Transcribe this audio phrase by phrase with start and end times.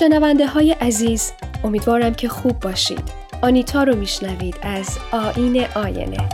[0.00, 1.32] شنونده های عزیز
[1.64, 3.02] امیدوارم که خوب باشید.
[3.42, 6.28] آنیتا رو میشنوید از آین آینه.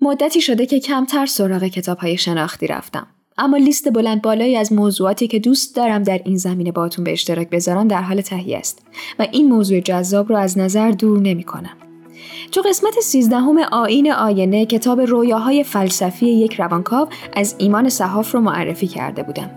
[0.00, 3.06] مدتی شده که کمتر سراغ کتاب های شناختی رفتم.
[3.38, 7.50] اما لیست بلند بالایی از موضوعاتی که دوست دارم در این زمینه باتون به اشتراک
[7.50, 8.82] بذارم در حال تهیه است
[9.18, 11.85] و این موضوع جذاب رو از نظر دور نمی کنم.
[12.52, 18.86] تو قسمت سیزدهم آین آینه کتاب رویاهای فلسفی یک روانکاو از ایمان صحاف رو معرفی
[18.86, 19.50] کرده بودم.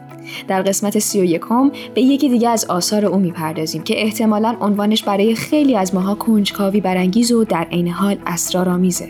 [0.48, 5.04] در قسمت سی و یکم به یکی دیگه از آثار او می‌پردازیم که احتمالا عنوانش
[5.04, 9.10] برای خیلی از ماها کنجکاوی برانگیز و در عین حال اسرارآمیزه.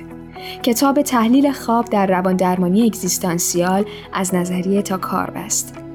[0.64, 5.89] کتاب تحلیل خواب در روان درمانی اگزیستانسیال از نظریه تا کار بست.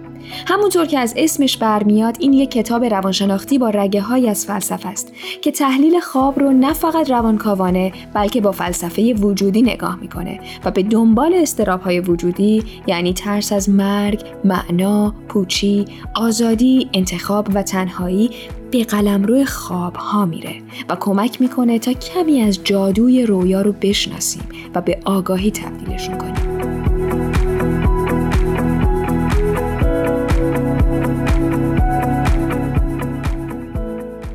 [0.47, 5.13] همونطور که از اسمش برمیاد این یک کتاب روانشناختی با رگه های از فلسفه است
[5.43, 10.83] که تحلیل خواب رو نه فقط روانکاوانه بلکه با فلسفه وجودی نگاه می‌کنه و به
[10.83, 18.31] دنبال استراب های وجودی یعنی ترس از مرگ، معنا، پوچی، آزادی، انتخاب و تنهایی
[18.71, 20.55] به قلمرو خواب ها میره
[20.89, 24.43] و کمک می‌کنه تا کمی از جادوی رویا رو بشناسیم
[24.75, 26.44] و به آگاهی تبدیلشون کنیم.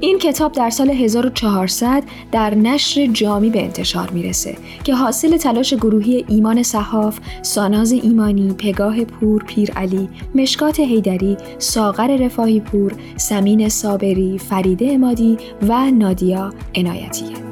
[0.02, 6.26] این کتاب در سال 1400 در نشر جامی به انتشار می‌رسه که حاصل تلاش گروهی
[6.28, 14.38] ایمان صحاف، ساناز ایمانی، پگاه پور پیر علی، مشکات هیدری، ساغر رفاهی پور، سمین صابری،
[14.38, 17.49] فریده امادی و نادیا عنایتیه.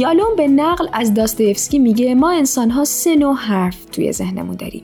[0.00, 4.82] یالوم به نقل از داستایفسکی میگه ما انسانها سه نوع حرف توی ذهنمون داریم.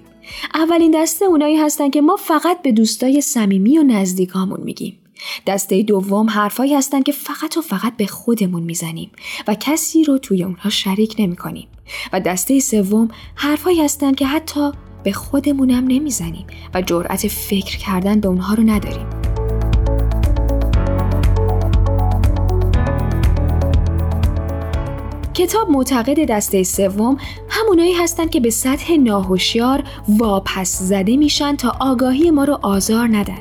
[0.54, 4.98] اولین دسته اونایی هستن که ما فقط به دوستای صمیمی و نزدیکامون میگیم.
[5.46, 9.10] دسته دوم حرفایی هستن که فقط و فقط به خودمون می‌زنیم
[9.48, 11.68] و کسی رو توی اونها شریک نمی کنیم.
[12.12, 14.72] و دسته سوم حرفایی هستن که حتی
[15.04, 19.25] به خودمونم نمی‌زنیم و جرأت فکر کردن به اونها رو نداریم.
[25.46, 27.16] کتاب معتقد دسته سوم
[27.48, 33.38] همونایی هستند که به سطح ناهوشیار واپس زده میشن تا آگاهی ما رو آزار ندن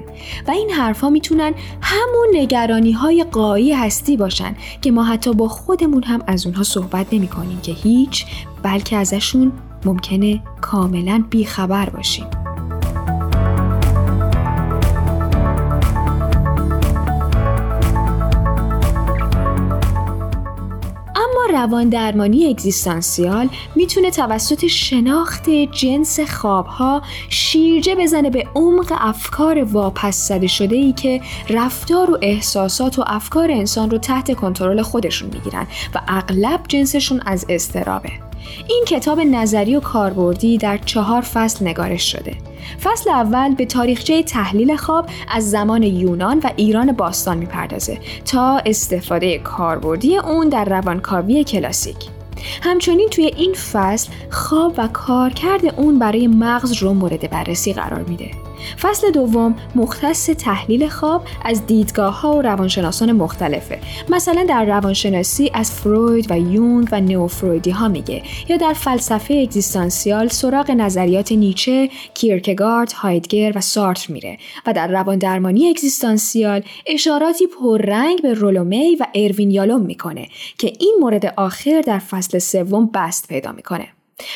[0.48, 6.04] و این حرفها می‌تونن همون نگرانی های قایی هستی باشن که ما حتی با خودمون
[6.04, 8.26] هم از اونها صحبت نمی کنیم که هیچ
[8.64, 9.52] بلکه ازشون
[9.86, 12.45] ممکنه کاملا بیخبر باشیم.
[21.66, 30.48] روان درمانی اگزیستانسیال می‌تونه توسط شناخت جنس خوابها شیرجه بزنه به عمق افکار واپس زده
[30.48, 36.02] شده ای که رفتار و احساسات و افکار انسان رو تحت کنترل خودشون می‌گیرن و
[36.08, 38.12] اغلب جنسشون از استرابه.
[38.68, 42.36] این کتاب نظری و کاربردی در چهار فصل نگارش شده.
[42.84, 49.40] فصل اول به تاریخچه تحلیل خواب از زمان یونان و ایران باستان می‌پردازه تا استفاده
[49.40, 51.96] کاربردی اون در روانکاوی کلاسیک.
[52.62, 58.32] همچنین توی این فصل خواب و کارکرد اون برای مغز رو مورد بررسی قرار میده.
[58.82, 63.80] فصل دوم مختص تحلیل خواب از دیدگاه ها و روانشناسان مختلفه.
[64.10, 70.28] مثلا در روانشناسی از فروید و یونگ و نئوفرویدی ها میگه یا در فلسفه اگزیستانسیال
[70.28, 78.22] سراغ نظریات نیچه، کیرکگارد، هایدگر و سارتر میره و در روان درمانی اگزیستانسیال اشاراتی پررنگ
[78.22, 80.28] به رولومی و اروین یالوم می‌کنه
[80.58, 83.88] که این مورد آخر در فصل سوم بست پیدا می‌کنه.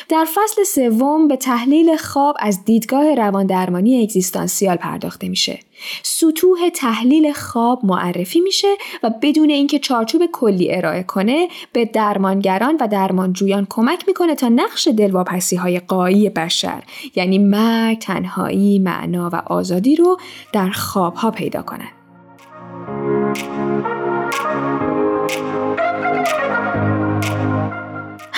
[0.10, 5.60] در فصل سوم به تحلیل خواب از دیدگاه رواندرمانی اگزیستانسیال پرداخته میشه.
[6.04, 8.68] سطوح تحلیل خواب معرفی میشه
[9.04, 14.88] و بدون اینکه چارچوب کلی ارائه کنه به درمانگران و درمانجویان کمک می‌کنه تا نقش
[14.88, 16.84] دلواپسی های قایی بشر
[17.16, 20.18] یعنی مرگ، تنهایی، معنا و آزادی رو
[20.54, 21.92] در خواب ها پیدا کنند.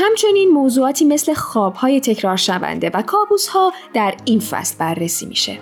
[0.03, 5.59] همچنین موضوعاتی مثل خوابهای تکرار شونده و کابوسها در این فصل بررسی میشه.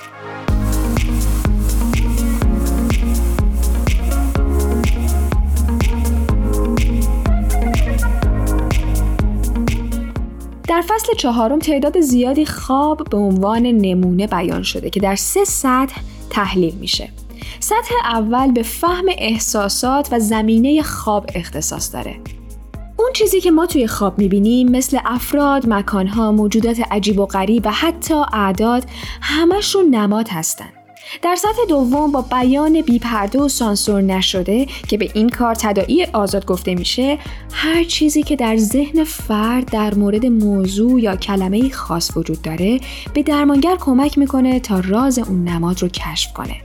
[10.68, 16.02] در فصل چهارم تعداد زیادی خواب به عنوان نمونه بیان شده که در سه سطح
[16.30, 17.10] تحلیل میشه.
[17.60, 22.39] سطح اول به فهم احساسات و زمینه خواب اختصاص داره.
[23.00, 27.72] اون چیزی که ما توی خواب می‌بینیم مثل افراد، مکانها، موجودات عجیب و غریب و
[27.72, 28.86] حتی اعداد
[29.22, 30.70] همشون نماد هستن.
[31.22, 36.46] در سطح دوم با بیان بیپرده و سانسور نشده که به این کار تداعی آزاد
[36.46, 37.18] گفته میشه
[37.52, 42.80] هر چیزی که در ذهن فرد در مورد موضوع یا کلمه خاص وجود داره
[43.14, 46.56] به درمانگر کمک می‌کنه تا راز اون نماد رو کشف کنه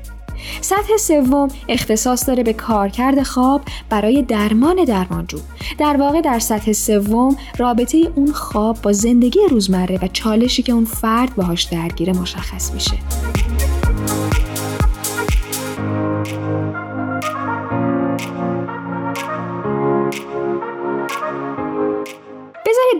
[0.61, 5.39] سطح سوم اختصاص داره به کارکرد خواب برای درمان درمانجو
[5.79, 10.85] در واقع در سطح سوم رابطه اون خواب با زندگی روزمره و چالشی که اون
[10.85, 12.97] فرد باهاش درگیره مشخص میشه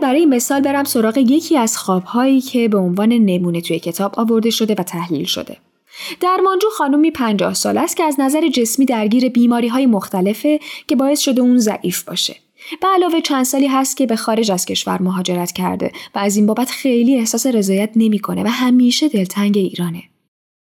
[0.05, 4.75] برای مثال برم سراغ یکی از خوابهایی که به عنوان نمونه توی کتاب آورده شده
[4.77, 5.57] و تحلیل شده.
[6.19, 11.19] درمانجو خانومی پنجاه سال است که از نظر جسمی درگیر بیماری های مختلفه که باعث
[11.19, 12.35] شده اون ضعیف باشه.
[12.81, 16.45] به علاوه چند سالی هست که به خارج از کشور مهاجرت کرده و از این
[16.45, 20.03] بابت خیلی احساس رضایت نمی‌کنه و همیشه دلتنگ ایرانه.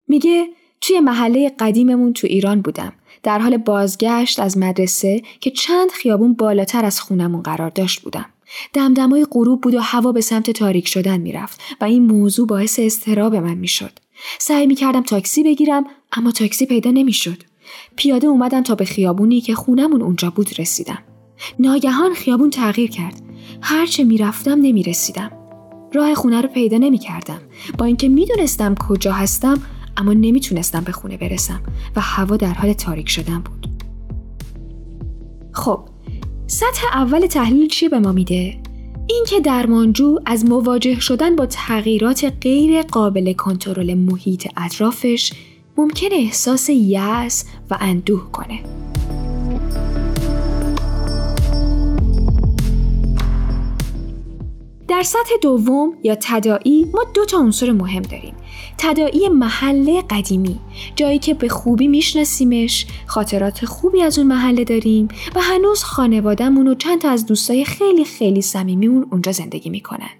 [0.08, 0.46] میگه
[0.80, 2.92] توی محله قدیممون تو ایران بودم.
[3.22, 8.26] در حال بازگشت از مدرسه که چند خیابون بالاتر از خونمون قرار داشت بودم.
[8.72, 13.34] دمدمای غروب بود و هوا به سمت تاریک شدن می‌رفت و این موضوع باعث استراب
[13.34, 13.92] من می‌شد.
[14.38, 17.42] سعی می‌کردم تاکسی بگیرم اما تاکسی پیدا نمی‌شد.
[17.96, 20.98] پیاده اومدم تا به خیابونی که خونمون اونجا بود رسیدم.
[21.58, 23.22] ناگهان خیابون تغییر کرد.
[23.62, 25.30] هرچه می‌رفتم نمی‌رسیدم.
[25.94, 27.40] راه خونه رو پیدا نمی‌کردم.
[27.78, 29.62] با اینکه می‌دونستم کجا هستم
[29.96, 31.62] اما نمی‌تونستم به خونه برسم
[31.96, 33.66] و هوا در حال تاریک شدن بود.
[35.52, 35.80] خب
[36.46, 38.59] سطح اول تحلیل چی به ما میده؟
[39.14, 45.32] اینکه درمانجو از مواجه شدن با تغییرات غیر قابل کنترل محیط اطرافش
[45.76, 48.89] ممکن احساس یأس و اندوه کنه.
[55.00, 58.34] در سطح دوم یا تدائی ما دو تا عنصر مهم داریم.
[58.78, 60.58] تدائی محله قدیمی
[60.96, 66.74] جایی که به خوبی میشناسیمش خاطرات خوبی از اون محله داریم و هنوز خانوادهمون و
[66.74, 70.10] چند تا از دوستای خیلی خیلی صمیمیمون اونجا زندگی می‌کنن.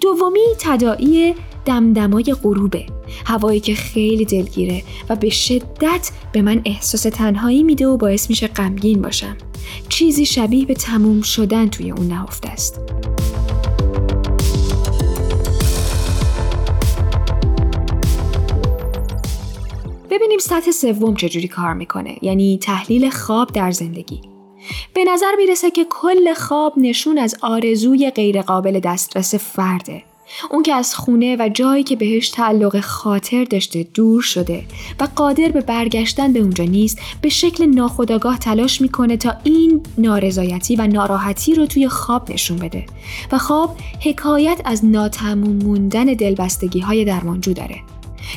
[0.00, 1.34] دومی تدائی
[1.64, 2.86] دمدمای غروبه
[3.26, 8.46] هوایی که خیلی دلگیره و به شدت به من احساس تنهایی میده و باعث میشه
[8.46, 9.36] غمگین باشم.
[9.88, 12.80] چیزی شبیه به تموم شدن توی اون نهفته است.
[20.18, 22.16] ببینیم سطح سوم چجوری کار می‌کنه.
[22.22, 24.20] یعنی تحلیل خواب در زندگی.
[24.94, 30.02] به نظر می‌رسه که کل خواب نشون از آرزوی غیرقابل دسترس فرده.
[30.50, 34.64] اون که از خونه و جایی که بهش تعلق خاطر داشته دور شده
[35.00, 40.76] و قادر به برگشتن به اونجا نیست به شکل ناخودآگاه تلاش می‌کنه تا این نارضایتی
[40.76, 42.86] و ناراحتی رو توی خواب نشون بده.
[43.32, 47.76] و خواب حکایت از ناتموم موندن دلبستگی های درمانجو داره.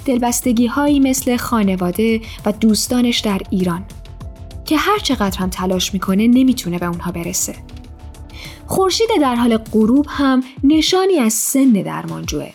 [0.05, 3.85] دلبستگی هایی مثل خانواده و دوستانش در ایران
[4.65, 7.55] که هر چقدر هم تلاش می‌کنه نمی‌تونه به اونها برسه.
[8.67, 12.49] خورشید در حال غروب هم نشانی از سن درمانجوه.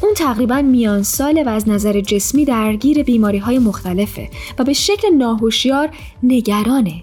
[0.00, 5.14] اون تقریبا میان ساله و از نظر جسمی درگیر بیماری های مختلفه و به شکل
[5.14, 5.90] ناهوشیار
[6.22, 7.02] نگرانه.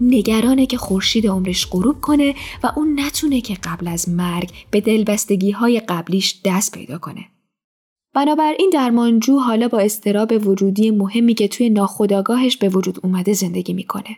[0.00, 5.50] نگرانه که خورشید عمرش غروب کنه و اون نتونه که قبل از مرگ به دلبستگی
[5.50, 7.24] های قبلیش دست پیدا کنه.
[8.18, 14.16] بنابراین درمانجو حالا با استراب وجودی مهمی که توی ناخودآگاهش به وجود اومده زندگی می‌کنه.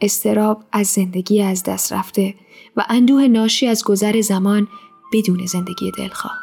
[0.00, 2.34] استراب از زندگی از دست رفته
[2.76, 4.68] و اندوه ناشی از گذر زمان
[5.12, 6.38] بدون زندگی دلخواه.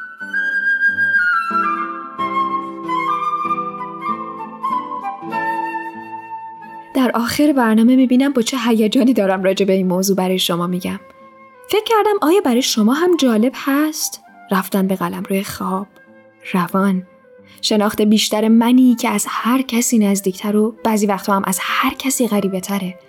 [6.96, 11.00] در آخر برنامه می‌بینم با چه هیجانی دارم راجع به این موضوع برای شما میگم.
[11.70, 15.88] فکر کردم آیا برای شما هم جالب هست رفتن به قلم روی خواب
[16.54, 17.08] روان
[17.62, 22.28] شناخت بیشتر منی که از هر کسی نزدیکتر و بعضی وقتا هم از هر کسی
[22.28, 23.00] غریبه تره.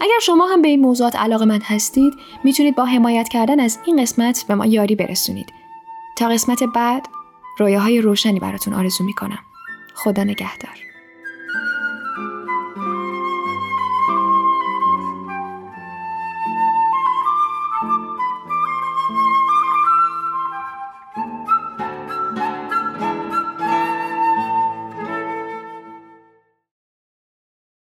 [0.00, 2.14] اگر شما هم به این موضوعات علاقه من هستید
[2.44, 5.52] می‌تونید با حمایت کردن از این قسمت به ما یاری برسونید.
[6.16, 7.08] تا قسمت بعد
[7.58, 9.38] رویاهای روشنی براتون آرزو می‌کنم.
[9.94, 10.91] خدا نگهدار.